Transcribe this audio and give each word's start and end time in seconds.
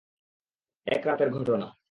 এক 0.87 1.07
রাতের 1.07 1.29
ঘটনা। 1.29 1.77